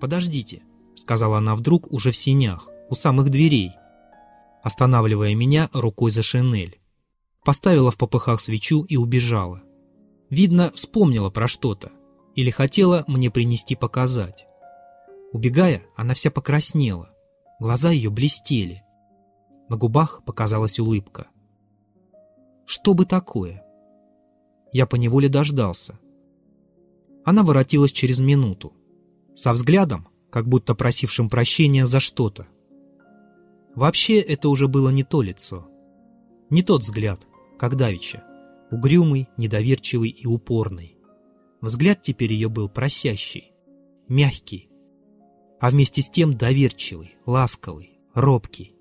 [0.00, 0.62] «Подождите»,—
[0.94, 3.72] сказала она вдруг уже в синях, у самых дверей,
[4.62, 6.80] останавливая меня рукой за шинель.
[7.44, 9.62] Поставила в попыхах свечу и убежала.
[10.28, 11.92] Видно, вспомнила про что-то
[12.40, 14.46] или хотела мне принести показать.
[15.30, 17.10] Убегая, она вся покраснела,
[17.60, 18.82] глаза ее блестели.
[19.68, 21.28] На губах показалась улыбка.
[22.64, 23.62] Что бы такое?
[24.72, 25.98] Я поневоле дождался.
[27.26, 28.72] Она воротилась через минуту,
[29.34, 32.48] со взглядом, как будто просившим прощения за что-то.
[33.74, 35.68] Вообще это уже было не то лицо,
[36.48, 37.20] не тот взгляд,
[37.58, 38.24] как давеча,
[38.70, 40.96] угрюмый, недоверчивый и упорный.
[41.60, 43.52] Взгляд теперь ее был просящий,
[44.08, 44.70] мягкий,
[45.60, 48.74] а вместе с тем доверчивый, ласковый, робкий.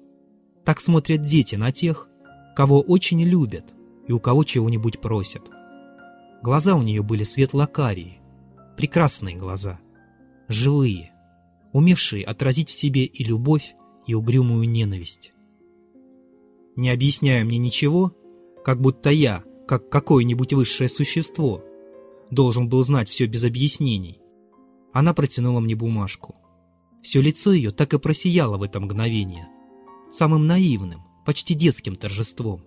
[0.63, 2.07] Так смотрят дети на тех,
[2.55, 3.73] кого очень любят
[4.07, 5.49] и у кого чего-нибудь просят.
[6.41, 8.21] Глаза у нее были светло-карие,
[8.77, 9.79] прекрасные глаза,
[10.47, 11.11] живые,
[11.73, 13.75] умевшие отразить в себе и любовь,
[14.07, 15.33] и угрюмую ненависть.
[16.75, 18.15] Не объясняя мне ничего,
[18.63, 21.63] как будто я, как какое-нибудь высшее существо,
[22.31, 24.19] должен был знать все без объяснений.
[24.93, 26.35] Она протянула мне бумажку.
[27.01, 29.47] Все лицо ее так и просияло в это мгновение.
[30.11, 32.63] Самым наивным, почти детским торжеством.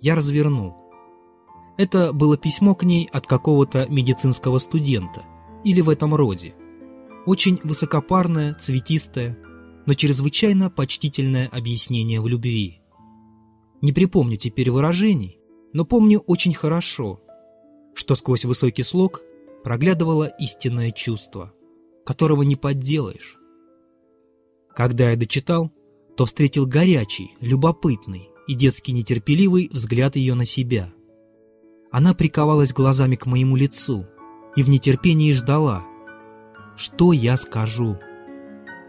[0.00, 0.76] Я развернул.
[1.78, 5.22] Это было письмо к ней от какого-то медицинского студента,
[5.64, 6.54] или в этом роде.
[7.26, 9.38] Очень высокопарное, цветистое,
[9.86, 12.80] но чрезвычайно почтительное объяснение в любви.
[13.80, 15.38] Не припомню теперь выражений,
[15.72, 17.20] но помню очень хорошо,
[17.94, 19.22] что сквозь высокий слог
[19.62, 21.52] проглядывало истинное чувство,
[22.04, 23.36] которого не подделаешь.
[24.74, 25.70] Когда я дочитал,
[26.16, 30.92] то встретил горячий, любопытный и детски нетерпеливый взгляд ее на себя.
[31.90, 34.06] Она приковалась глазами к моему лицу
[34.56, 35.84] и в нетерпении ждала,
[36.76, 37.98] что я скажу.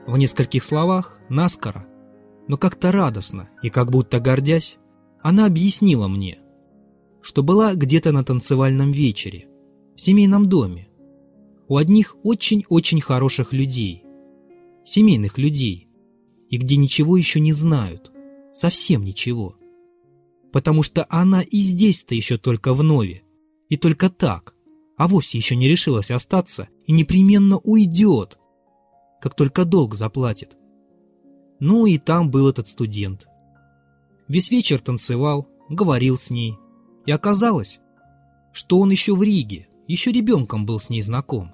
[0.07, 1.85] В нескольких словах, наскоро,
[2.47, 4.77] но как-то радостно и как будто гордясь,
[5.21, 6.39] она объяснила мне,
[7.21, 9.47] что была где-то на танцевальном вечере,
[9.95, 10.89] в семейном доме,
[11.67, 14.03] у одних очень-очень хороших людей,
[14.83, 15.87] семейных людей,
[16.49, 18.11] и где ничего еще не знают,
[18.53, 19.55] совсем ничего.
[20.51, 23.23] Потому что она и здесь-то еще только в нове,
[23.69, 24.53] и только так,
[24.97, 28.37] а вовсе еще не решилась остаться и непременно уйдет,
[29.21, 30.57] как только долг заплатит.
[31.59, 33.27] Ну и там был этот студент.
[34.27, 36.57] Весь вечер танцевал, говорил с ней.
[37.05, 37.79] И оказалось,
[38.53, 41.51] что он еще в Риге, еще ребенком был с ней знаком.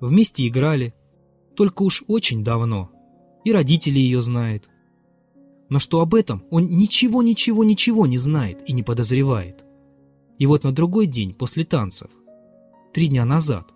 [0.00, 0.94] Вместе играли,
[1.56, 2.90] только уж очень давно,
[3.44, 4.68] и родители ее знают.
[5.68, 9.64] Но что об этом он ничего-ничего-ничего не знает и не подозревает.
[10.38, 12.10] И вот на другой день после танцев,
[12.92, 13.72] три дня назад,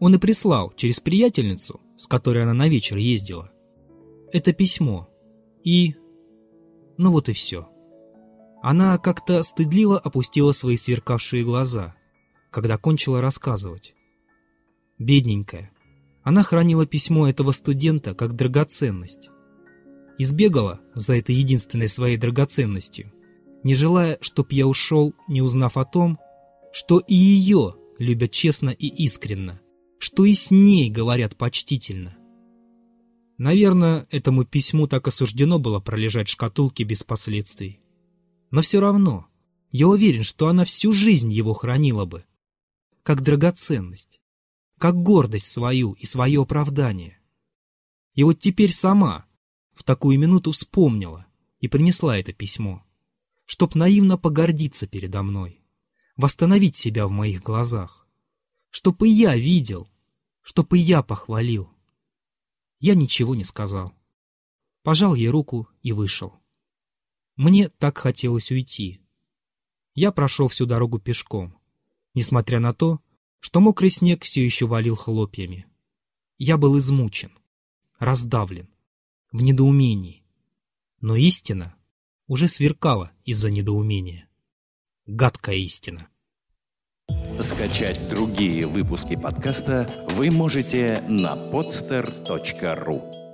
[0.00, 3.50] он и прислал через приятельницу, с которой она на вечер ездила,
[4.32, 5.08] это письмо.
[5.64, 5.94] И...
[6.96, 7.68] Ну вот и все.
[8.62, 11.94] Она как-то стыдливо опустила свои сверкавшие глаза,
[12.50, 13.94] когда кончила рассказывать.
[14.98, 15.70] Бедненькая.
[16.24, 19.30] Она хранила письмо этого студента как драгоценность.
[20.18, 23.12] Избегала за этой единственной своей драгоценностью,
[23.62, 26.18] не желая, чтоб я ушел, не узнав о том,
[26.72, 29.60] что и ее любят честно и искренно,
[29.98, 32.16] что и с ней говорят почтительно.
[33.38, 37.80] Наверное, этому письму так осуждено было пролежать в шкатулке без последствий.
[38.50, 39.26] Но все равно,
[39.70, 42.24] я уверен, что она всю жизнь его хранила бы.
[43.02, 44.20] Как драгоценность.
[44.78, 47.18] Как гордость свою и свое оправдание.
[48.14, 49.26] И вот теперь сама
[49.74, 51.26] в такую минуту вспомнила
[51.60, 52.84] и принесла это письмо,
[53.44, 55.60] чтоб наивно погордиться передо мной,
[56.16, 58.06] восстановить себя в моих глазах,
[58.70, 59.88] чтоб и я видел,
[60.42, 61.70] чтоб и я похвалил.
[62.80, 63.92] Я ничего не сказал.
[64.82, 66.34] Пожал ей руку и вышел.
[67.38, 69.00] Мне так хотелось уйти.
[69.94, 71.56] Я прошел всю дорогу пешком,
[72.12, 73.00] несмотря на то,
[73.38, 75.68] что мокрый снег все еще валил хлопьями.
[76.36, 77.30] Я был измучен,
[78.00, 78.68] раздавлен,
[79.30, 80.24] в недоумении.
[81.00, 81.76] Но истина
[82.26, 84.28] уже сверкала из-за недоумения.
[85.06, 86.08] Гадкая истина.
[87.40, 93.27] Скачать другие выпуски подкаста вы можете на podster.ru